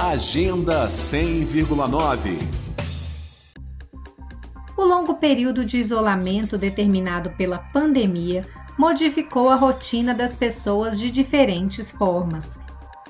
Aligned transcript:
Agenda 0.00 0.88
100,9 0.88 2.38
O 4.76 4.82
longo 4.82 5.14
período 5.14 5.64
de 5.64 5.78
isolamento 5.78 6.56
determinado 6.56 7.30
pela 7.32 7.58
pandemia 7.58 8.44
modificou 8.76 9.50
a 9.50 9.54
rotina 9.54 10.14
das 10.14 10.34
pessoas 10.34 10.98
de 10.98 11.10
diferentes 11.10 11.92
formas. 11.92 12.58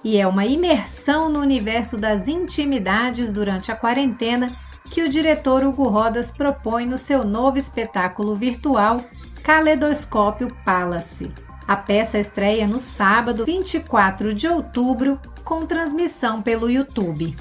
E 0.05 0.19
é 0.19 0.27
uma 0.27 0.45
imersão 0.45 1.29
no 1.31 1.39
universo 1.39 1.97
das 1.97 2.27
intimidades 2.27 3.33
durante 3.33 3.71
a 3.71 3.77
quarentena 3.77 4.55
que 4.91 5.03
o 5.03 5.09
diretor 5.09 5.65
Hugo 5.65 5.89
Rodas 5.89 6.33
propõe 6.33 6.85
no 6.85 6.99
seu 6.99 7.25
novo 7.25 7.57
espetáculo 7.57 8.35
virtual 8.35 9.03
Caleidoscópio 9.43 10.49
Palace. 10.65 11.33
A 11.67 11.77
peça 11.77 12.19
estreia 12.19 12.67
no 12.67 12.79
sábado 12.79 13.45
24 13.45 14.35
de 14.35 14.49
outubro, 14.49 15.19
com 15.45 15.65
transmissão 15.65 16.43
pelo 16.43 16.71
YouTube. 16.71 17.37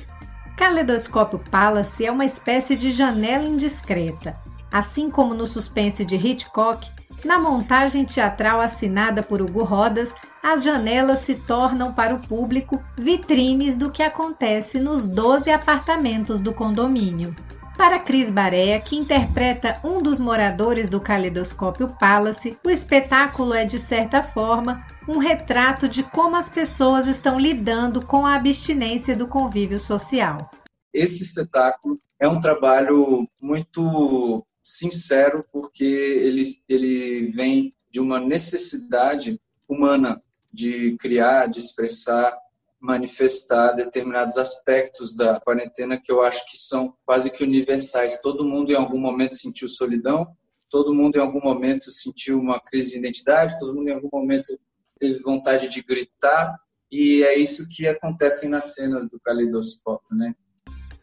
Caleidoscópio 0.55 1.39
Palace 1.49 2.05
é 2.05 2.11
uma 2.11 2.25
espécie 2.25 2.75
de 2.75 2.91
janela 2.91 3.45
indiscreta. 3.45 4.37
Assim 4.71 5.09
como 5.09 5.33
no 5.33 5.47
suspense 5.47 6.05
de 6.05 6.15
Hitchcock, 6.15 6.87
na 7.25 7.39
montagem 7.39 8.05
teatral 8.05 8.61
assinada 8.61 9.21
por 9.21 9.41
Hugo 9.41 9.63
Rodas, 9.63 10.15
as 10.41 10.63
janelas 10.63 11.19
se 11.19 11.35
tornam 11.35 11.91
para 11.91 12.15
o 12.15 12.19
público 12.19 12.81
vitrines 12.97 13.75
do 13.75 13.91
que 13.91 14.01
acontece 14.01 14.79
nos 14.79 15.07
12 15.07 15.51
apartamentos 15.51 16.39
do 16.39 16.53
condomínio. 16.53 17.35
Para 17.81 17.99
Cris 17.99 18.29
Barea, 18.29 18.79
que 18.79 18.95
interpreta 18.95 19.81
um 19.83 20.03
dos 20.03 20.19
moradores 20.19 20.87
do 20.87 21.01
Caleidoscópio 21.01 21.87
Palace, 21.99 22.55
o 22.63 22.69
espetáculo 22.69 23.55
é, 23.55 23.65
de 23.65 23.79
certa 23.79 24.21
forma, 24.21 24.85
um 25.07 25.17
retrato 25.17 25.89
de 25.89 26.03
como 26.03 26.35
as 26.35 26.47
pessoas 26.47 27.07
estão 27.07 27.39
lidando 27.39 28.05
com 28.05 28.23
a 28.23 28.35
abstinência 28.35 29.15
do 29.15 29.27
convívio 29.27 29.79
social. 29.79 30.51
Esse 30.93 31.23
espetáculo 31.23 31.99
é 32.19 32.27
um 32.27 32.39
trabalho 32.39 33.27
muito 33.41 34.45
sincero, 34.63 35.43
porque 35.51 35.83
ele, 35.83 36.43
ele 36.69 37.31
vem 37.31 37.73
de 37.89 37.99
uma 37.99 38.19
necessidade 38.19 39.41
humana 39.67 40.21
de 40.53 40.95
criar, 40.97 41.47
de 41.47 41.57
expressar 41.57 42.37
manifestar 42.81 43.73
determinados 43.73 44.37
aspectos 44.37 45.15
da 45.15 45.39
quarentena 45.39 46.01
que 46.01 46.11
eu 46.11 46.23
acho 46.23 46.43
que 46.49 46.57
são 46.57 46.95
quase 47.05 47.29
que 47.29 47.43
universais. 47.43 48.19
Todo 48.21 48.43
mundo 48.43 48.71
em 48.71 48.75
algum 48.75 48.97
momento 48.97 49.35
sentiu 49.35 49.69
solidão, 49.69 50.27
todo 50.69 50.93
mundo 50.93 51.17
em 51.17 51.19
algum 51.19 51.39
momento 51.39 51.91
sentiu 51.91 52.39
uma 52.39 52.59
crise 52.59 52.89
de 52.89 52.97
identidade, 52.97 53.59
todo 53.59 53.75
mundo 53.75 53.89
em 53.89 53.93
algum 53.93 54.09
momento 54.11 54.57
teve 54.99 55.21
vontade 55.21 55.69
de 55.69 55.81
gritar, 55.83 56.57
e 56.91 57.23
é 57.23 57.37
isso 57.37 57.69
que 57.69 57.87
acontece 57.87 58.47
nas 58.47 58.73
cenas 58.73 59.07
do 59.07 59.19
Caleidoscópio, 59.19 60.15
né? 60.15 60.33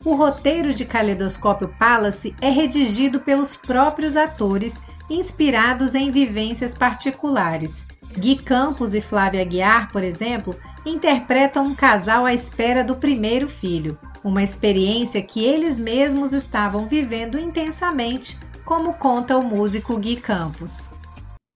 O 0.05 0.15
roteiro 0.15 0.73
de 0.73 0.85
Caleidoscópio 0.85 1.75
Palace 1.79 2.35
é 2.41 2.51
redigido 2.51 3.21
pelos 3.21 3.57
próprios 3.57 4.17
atores, 4.17 4.81
inspirados 5.11 5.95
em 5.95 6.11
vivências 6.11 6.77
particulares. 6.77 7.87
Gui 8.17 8.37
Campos 8.37 8.95
e 8.95 9.01
Flávia 9.01 9.43
Aguiar, 9.43 9.91
por 9.91 10.05
exemplo, 10.05 10.55
interpretam 10.85 11.65
um 11.65 11.75
casal 11.75 12.25
à 12.25 12.33
espera 12.33 12.83
do 12.83 12.97
primeiro 12.97 13.49
filho, 13.49 13.99
uma 14.23 14.43
experiência 14.43 15.23
que 15.23 15.45
eles 15.45 15.79
mesmos 15.79 16.33
estavam 16.33 16.89
vivendo 16.89 17.39
intensamente, 17.39 18.39
como 18.65 18.95
conta 18.95 19.37
o 19.37 19.45
músico 19.45 19.97
Gui 19.99 20.17
Campos. 20.17 20.91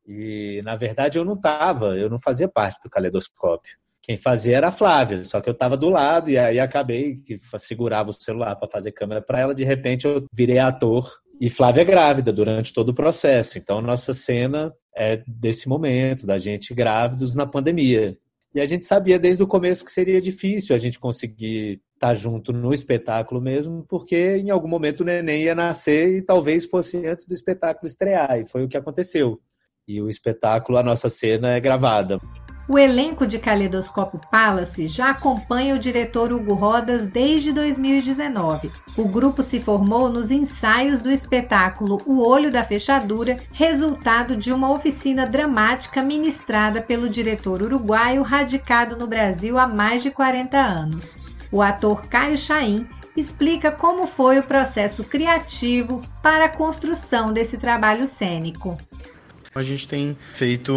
E 0.07 0.61
na 0.65 0.77
verdade 0.77 1.19
eu 1.19 1.25
não 1.25 1.35
estava, 1.35 1.97
eu 1.97 2.11
não 2.11 2.19
fazia 2.19 2.49
parte 2.49 2.81
do 2.83 2.91
caleidoscópio. 2.91 3.77
Quem 4.03 4.17
fazia 4.17 4.57
era 4.57 4.69
a 4.69 4.73
Flávia, 4.73 5.23
só 5.23 5.41
que 5.41 5.49
eu 5.49 5.53
estava 5.53 5.77
do 5.77 5.89
lado 5.89 6.29
e 6.29 6.37
aí 6.37 6.59
acabei 6.59 7.19
que 7.19 7.39
segurava 7.59 8.11
o 8.11 8.13
celular 8.13 8.57
para 8.57 8.69
fazer 8.69 8.91
câmera 8.91 9.23
para 9.23 9.39
ela. 9.39 9.55
De 9.55 9.63
repente 9.63 10.07
eu 10.07 10.27
virei 10.33 10.59
ator 10.59 11.09
e 11.41 11.49
Flávia 11.49 11.83
é 11.83 11.85
grávida 11.85 12.33
durante 12.33 12.73
todo 12.73 12.89
o 12.89 12.95
processo. 12.95 13.59
Então 13.59 13.81
nossa 13.81 14.13
cena 14.13 14.75
é 14.97 15.23
desse 15.27 15.69
momento 15.69 16.27
da 16.27 16.37
gente 16.37 16.75
grávidos 16.75 17.37
na 17.37 17.47
pandemia. 17.47 18.17
E 18.55 18.61
a 18.61 18.67
gente 18.67 18.85
sabia 18.85 19.19
desde 19.19 19.43
o 19.43 19.47
começo 19.47 19.85
que 19.85 19.91
seria 19.91 20.21
difícil 20.21 20.77
a 20.77 20.79
gente 20.79 20.99
conseguir 20.99 21.81
estar 21.95 22.13
junto 22.15 22.53
no 22.53 22.75
espetáculo 22.75 23.41
mesmo, 23.41 23.85
porque 23.89 24.37
em 24.37 24.51
algum 24.51 24.69
momento 24.69 25.01
o 25.01 25.05
neném 25.05 25.45
ia 25.45 25.55
nascer 25.55 26.19
e 26.19 26.23
talvez 26.23 26.67
fosse 26.67 27.07
antes 27.07 27.25
do 27.25 27.33
espetáculo 27.33 27.87
estrear, 27.87 28.39
e 28.41 28.47
foi 28.47 28.65
o 28.65 28.69
que 28.69 28.77
aconteceu. 28.77 29.41
E 29.89 30.01
o 30.03 30.09
espetáculo, 30.09 30.79
a 30.79 30.83
nossa 30.83 31.09
cena 31.09 31.55
é 31.55 31.61
gravada. 31.61 32.19
O 32.69 32.79
elenco 32.79 33.27
de 33.27 33.41
Caleidoscópio 33.41 34.21
Palace 34.31 34.87
já 34.87 35.11
acompanha 35.11 35.75
o 35.75 35.79
diretor 35.79 36.33
Hugo 36.33 36.55
Rodas 36.55 37.09
desde 37.09 37.53
2019. 37.53 38.71
O 38.97 39.09
grupo 39.09 39.43
se 39.43 39.59
formou 39.61 40.09
nos 40.09 40.31
ensaios 40.31 41.01
do 41.01 41.11
espetáculo 41.11 42.01
O 42.07 42.25
Olho 42.25 42.53
da 42.53 42.63
Fechadura, 42.63 43.39
resultado 43.53 44.37
de 44.37 44.53
uma 44.53 44.71
oficina 44.71 45.27
dramática 45.27 46.03
ministrada 46.03 46.81
pelo 46.81 47.09
diretor 47.09 47.63
uruguaio 47.63 48.23
radicado 48.23 48.97
no 48.97 49.09
Brasil 49.09 49.59
há 49.59 49.67
mais 49.67 50.03
de 50.03 50.13
40 50.13 50.57
anos. 50.57 51.21
O 51.51 51.61
ator 51.61 52.07
Caio 52.07 52.39
Chaim 52.39 52.87
explica 53.17 53.73
como 53.73 54.07
foi 54.07 54.39
o 54.39 54.45
processo 54.45 55.05
criativo 55.05 56.01
para 56.23 56.45
a 56.45 56.49
construção 56.49 57.33
desse 57.33 57.59
trabalho 57.59 58.07
cênico. 58.07 58.79
A 59.55 59.63
gente 59.63 59.87
tem 59.87 60.17
feito 60.33 60.73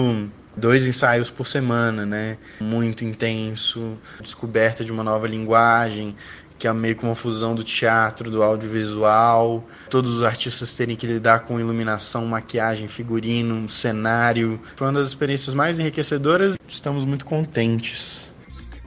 dois 0.56 0.86
ensaios 0.86 1.30
por 1.30 1.48
semana, 1.48 2.06
né? 2.06 2.38
Muito 2.60 3.04
intenso, 3.04 3.98
descoberta 4.22 4.84
de 4.84 4.92
uma 4.92 5.04
nova 5.04 5.28
linguagem, 5.28 6.16
que 6.58 6.68
é 6.68 6.74
meio 6.74 6.96
que 6.96 7.04
uma 7.04 7.16
fusão 7.16 7.54
do 7.54 7.64
teatro, 7.64 8.32
do 8.32 8.42
audiovisual, 8.42 9.64
todos 9.90 10.14
os 10.14 10.24
artistas 10.24 10.76
terem 10.76 10.96
que 10.96 11.06
lidar 11.06 11.40
com 11.42 11.60
iluminação, 11.60 12.26
maquiagem, 12.26 12.88
figurino, 12.88 13.70
cenário. 13.70 14.60
Foi 14.76 14.88
uma 14.88 14.94
das 15.00 15.10
experiências 15.10 15.54
mais 15.54 15.80
enriquecedoras. 15.80 16.58
Estamos 16.68 17.06
muito 17.06 17.26
contentes. 17.26 18.32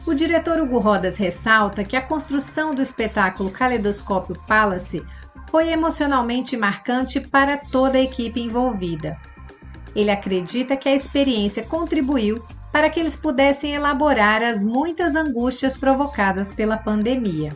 O 0.07 0.15
diretor 0.15 0.59
Hugo 0.59 0.78
Rodas 0.78 1.19
ressalta 1.19 1.84
que 1.84 1.95
a 1.95 2.01
construção 2.01 2.75
do 2.75 2.81
espetáculo 2.81 3.51
Caleidoscópio 3.51 4.34
Palace 4.47 5.05
foi 5.51 5.69
emocionalmente 5.71 6.57
marcante 6.57 7.21
para 7.21 7.59
toda 7.59 7.99
a 7.99 8.01
equipe 8.01 8.41
envolvida. 8.41 9.19
Ele 9.98 10.12
acredita 10.12 10.76
que 10.76 10.88
a 10.88 10.94
experiência 10.94 11.64
contribuiu 11.64 12.47
para 12.72 12.88
que 12.88 13.00
eles 13.00 13.16
pudessem 13.16 13.75
elaborar 13.75 14.44
as 14.44 14.64
muitas 14.64 15.16
angústias 15.16 15.76
provocadas 15.76 16.53
pela 16.53 16.78
pandemia. 16.78 17.50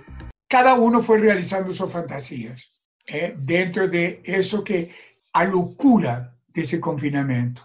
Cada 0.50 0.75
um 0.75 1.00
foi 1.00 1.20
realizando 1.20 1.72
suas 1.72 1.92
fantasias 1.92 2.62
eh, 3.08 3.30
dentro 3.38 3.86
de 3.86 4.20
isso 4.25 4.64
que 4.64 4.91
a 5.32 5.44
loucura 5.44 6.34
desse 6.53 6.80
confinamento. 6.80 7.62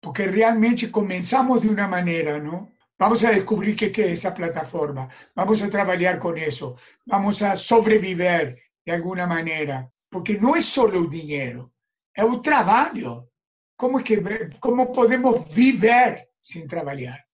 Porque 0.00 0.24
realmente 0.26 0.88
começamos 0.88 1.60
de 1.60 1.68
uma 1.68 1.86
maneira, 1.86 2.38
não? 2.38 2.72
Vamos 2.98 3.22
a 3.22 3.32
descobrir 3.32 3.76
qué, 3.76 3.90
qué 3.90 4.06
es 4.06 4.12
esa 4.12 4.32
plataforma, 4.32 5.10
vamos 5.34 5.60
a 5.60 5.68
trabajar 5.68 6.18
con 6.18 6.38
eso, 6.38 6.74
vamos 7.04 7.42
a 7.42 7.54
sobreviver 7.54 8.56
de 8.86 8.92
alguna 8.92 9.26
manera, 9.26 9.92
porque 10.08 10.38
no 10.38 10.56
es 10.56 10.64
solo 10.64 11.00
el 11.00 11.10
dinero, 11.10 11.70
es 12.14 12.24
un 12.24 12.40
trabajo. 12.40 13.28
¿Cómo, 13.76 14.02
que, 14.02 14.50
¿Cómo 14.58 14.92
podemos 14.92 15.54
vivir 15.54 16.16
sin 16.40 16.66
trabajar? 16.66 17.26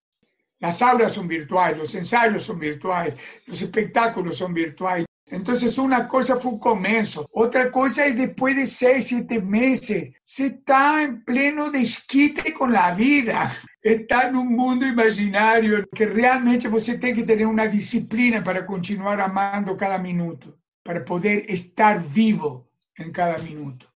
Las 0.58 0.82
aulas 0.82 1.12
son 1.12 1.26
virtuales, 1.26 1.78
los 1.78 1.94
ensayos 1.94 2.42
son 2.42 2.58
virtuales, 2.58 3.16
los 3.46 3.62
espectáculos 3.62 4.36
son 4.36 4.52
virtuales. 4.54 5.06
Entonces 5.26 5.78
una 5.78 6.06
cosa 6.06 6.36
fue 6.36 6.52
un 6.52 6.58
comienzo, 6.58 7.26
otra 7.32 7.70
cosa 7.70 8.04
es 8.06 8.16
después 8.16 8.54
de 8.54 8.66
seis, 8.66 9.06
siete 9.06 9.40
meses, 9.40 10.12
se 10.22 10.46
está 10.46 11.02
en 11.02 11.24
pleno 11.24 11.70
desquite 11.70 12.52
con 12.52 12.72
la 12.72 12.94
vida, 12.94 13.50
está 13.80 14.28
en 14.28 14.36
un 14.36 14.54
mundo 14.54 14.86
imaginario 14.86 15.88
que 15.90 16.06
realmente 16.06 16.68
você 16.68 16.98
tem 16.98 17.14
que 17.14 17.24
tener 17.24 17.46
una 17.46 17.66
disciplina 17.66 18.44
para 18.44 18.66
continuar 18.66 19.20
amando 19.20 19.76
cada 19.76 19.98
minuto, 19.98 20.58
para 20.82 21.02
poder 21.02 21.46
estar 21.48 22.02
vivo 22.02 22.68
en 22.96 23.10
cada 23.10 23.38
minuto. 23.38 23.91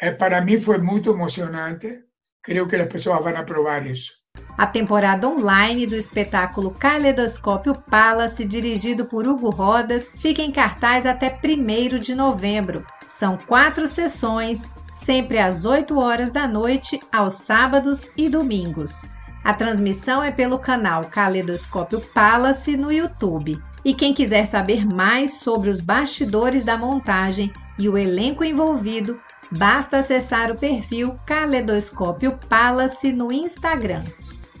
Eh, 0.00 0.12
para 0.12 0.40
mí 0.40 0.56
fue 0.56 0.78
muy 0.78 1.02
emocionante, 1.04 2.06
creo 2.40 2.66
que 2.66 2.78
las 2.78 2.88
personas 2.88 3.22
van 3.22 3.36
a 3.36 3.44
probar 3.44 3.86
eso. 3.86 4.14
A 4.56 4.66
temporada 4.66 5.28
online 5.28 5.86
do 5.86 5.96
espetáculo 5.96 6.70
Caleidoscópio 6.70 7.74
Palace, 7.74 8.46
dirigido 8.46 9.06
por 9.06 9.26
Hugo 9.26 9.50
Rodas, 9.50 10.08
fica 10.16 10.40
em 10.40 10.52
cartaz 10.52 11.04
até 11.04 11.38
1 11.44 11.98
de 11.98 12.14
novembro. 12.14 12.86
São 13.06 13.36
quatro 13.36 13.86
sessões, 13.86 14.66
sempre 14.92 15.38
às 15.38 15.66
8 15.66 15.98
horas 15.98 16.30
da 16.30 16.48
noite, 16.48 16.98
aos 17.12 17.34
sábados 17.34 18.10
e 18.16 18.28
domingos. 18.28 19.02
A 19.44 19.52
transmissão 19.52 20.22
é 20.22 20.30
pelo 20.30 20.58
canal 20.58 21.04
Caleidoscópio 21.04 22.00
Palace 22.14 22.76
no 22.76 22.92
YouTube. 22.92 23.58
E 23.84 23.94
quem 23.94 24.14
quiser 24.14 24.46
saber 24.46 24.86
mais 24.86 25.38
sobre 25.38 25.70
os 25.70 25.80
bastidores 25.80 26.64
da 26.64 26.76
montagem 26.76 27.52
e 27.78 27.88
o 27.88 27.96
elenco 27.96 28.44
envolvido, 28.44 29.18
basta 29.50 29.98
acessar 29.98 30.50
o 30.50 30.56
perfil 30.56 31.14
Caleidoscópio 31.26 32.38
Palace 32.48 33.12
no 33.12 33.32
Instagram. 33.32 34.04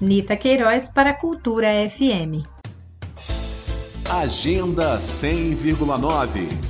Nita 0.00 0.36
Queiroz 0.36 0.88
para 0.88 1.14
Cultura 1.14 1.68
FM. 1.84 2.42
Agenda 4.08 4.98
100,9 4.98 6.69